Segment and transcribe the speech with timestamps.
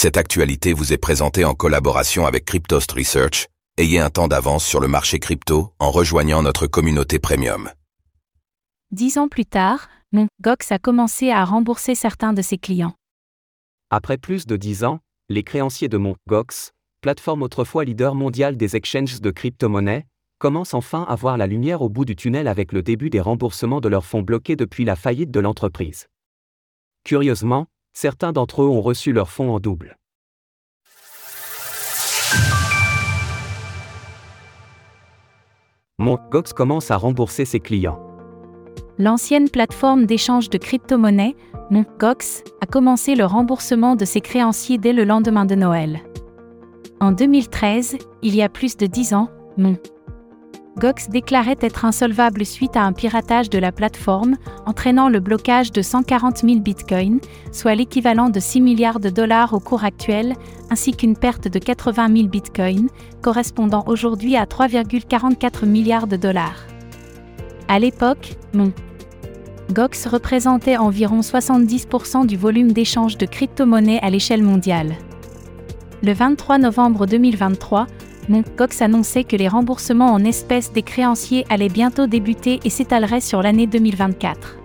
[0.00, 3.48] Cette actualité vous est présentée en collaboration avec Cryptost Research.
[3.78, 7.68] Ayez un temps d'avance sur le marché crypto en rejoignant notre communauté premium.
[8.92, 12.94] Dix ans plus tard, mon Gox a commencé à rembourser certains de ses clients.
[13.90, 16.70] Après plus de dix ans, les créanciers de mon Gox,
[17.00, 20.06] plateforme autrefois leader mondial des exchanges de crypto-monnaies,
[20.38, 23.80] commencent enfin à voir la lumière au bout du tunnel avec le début des remboursements
[23.80, 26.06] de leurs fonds bloqués depuis la faillite de l'entreprise.
[27.02, 27.66] Curieusement,
[27.98, 29.96] certains d'entre eux ont reçu leurs fonds en double.
[36.30, 38.00] Gox commence à rembourser ses clients.
[38.98, 41.34] L'ancienne plateforme d'échange de crypto-monnaies,
[42.60, 46.00] a commencé le remboursement de ses créanciers dès le lendemain de Noël.
[47.00, 49.28] En 2013, il y a plus de 10 ans,
[50.78, 55.82] Gox déclarait être insolvable suite à un piratage de la plateforme, entraînant le blocage de
[55.82, 57.18] 140 000 bitcoins,
[57.50, 60.34] soit l'équivalent de 6 milliards de dollars au cours actuel,
[60.70, 62.88] ainsi qu'une perte de 80 000 bitcoins,
[63.22, 66.64] correspondant aujourd'hui à 3,44 milliards de dollars.
[67.66, 68.72] À l'époque, mon
[69.72, 74.94] Gox représentait environ 70% du volume d'échange de crypto-monnaies à l'échelle mondiale.
[76.04, 77.88] Le 23 novembre 2023,
[78.56, 83.42] Cox annonçait que les remboursements en espèces des créanciers allaient bientôt débuter et s'étaleraient sur
[83.42, 84.56] l'année 2024.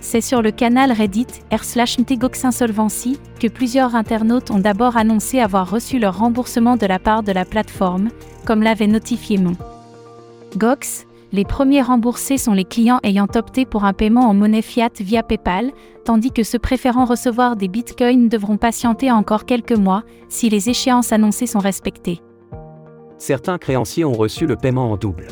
[0.00, 5.98] C'est sur le canal Reddit r/mtgox Insolvency que plusieurs internautes ont d'abord annoncé avoir reçu
[5.98, 8.08] leur remboursement de la part de la plateforme,
[8.46, 9.56] comme l'avait notifié Mon.
[10.56, 14.90] Gox, les premiers remboursés sont les clients ayant opté pour un paiement en monnaie fiat
[14.98, 15.70] via PayPal,
[16.04, 21.12] tandis que ceux préférant recevoir des bitcoins devront patienter encore quelques mois si les échéances
[21.12, 22.20] annoncées sont respectées
[23.20, 25.28] certains créanciers ont reçu le paiement en double.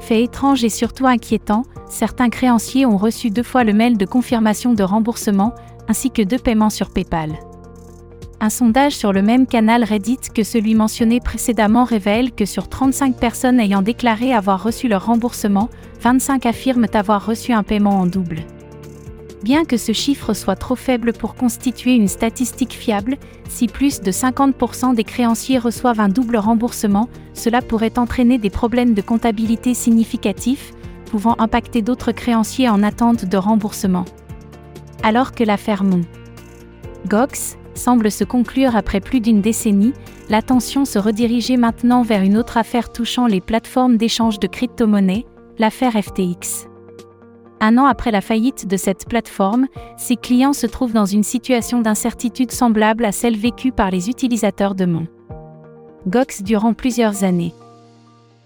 [0.00, 4.74] Fait étrange et surtout inquiétant, certains créanciers ont reçu deux fois le mail de confirmation
[4.74, 5.54] de remboursement,
[5.88, 7.38] ainsi que deux paiements sur PayPal.
[8.40, 13.16] Un sondage sur le même canal Reddit que celui mentionné précédemment révèle que sur 35
[13.16, 15.68] personnes ayant déclaré avoir reçu leur remboursement,
[16.00, 18.44] 25 affirment avoir reçu un paiement en double.
[19.42, 23.16] Bien que ce chiffre soit trop faible pour constituer une statistique fiable,
[23.48, 28.92] si plus de 50% des créanciers reçoivent un double remboursement, cela pourrait entraîner des problèmes
[28.92, 30.72] de comptabilité significatifs,
[31.06, 34.04] pouvant impacter d'autres créanciers en attente de remboursement.
[35.02, 36.02] Alors que l'affaire Mon
[37.08, 39.94] Gox semble se conclure après plus d'une décennie,
[40.28, 45.24] l'attention se redirigeait maintenant vers une autre affaire touchant les plateformes d'échange de crypto-monnaies,
[45.58, 46.69] l'affaire FTX.
[47.60, 49.66] Un an après la faillite de cette plateforme,
[49.98, 54.74] ses clients se trouvent dans une situation d'incertitude semblable à celle vécue par les utilisateurs
[54.74, 55.06] de Mon.
[56.08, 57.52] Gox durant plusieurs années.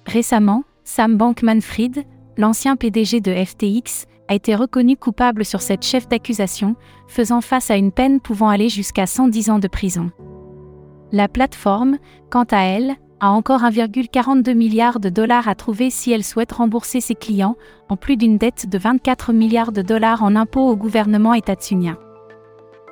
[0.07, 2.05] Récemment, Sam Bankman-Fried,
[2.37, 6.75] l'ancien PDG de FTX, a été reconnu coupable sur cette chef d'accusation,
[7.07, 10.11] faisant face à une peine pouvant aller jusqu'à 110 ans de prison.
[11.13, 11.99] La plateforme,
[12.31, 17.01] quant à elle, a encore 1,42 milliard de dollars à trouver si elle souhaite rembourser
[17.01, 17.57] ses clients,
[17.89, 21.97] en plus d'une dette de 24 milliards de dollars en impôts au gouvernement étatsunien.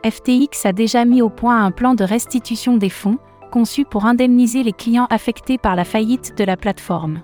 [0.07, 3.19] FTX a déjà mis au point un plan de restitution des fonds,
[3.51, 7.21] conçu pour indemniser les clients affectés par la faillite de la plateforme.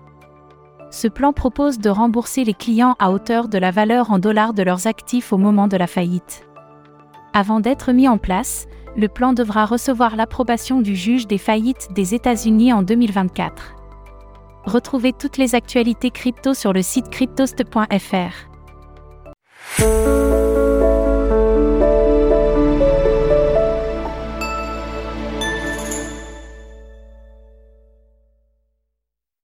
[0.90, 4.62] Ce plan propose de rembourser les clients à hauteur de la valeur en dollars de
[4.62, 6.46] leurs actifs au moment de la faillite.
[7.32, 8.66] Avant d'être mis en place,
[8.98, 13.76] le plan devra recevoir l'approbation du juge des faillites des États-Unis en 2024.
[14.64, 18.48] Retrouvez toutes les actualités crypto sur le site cryptost.fr.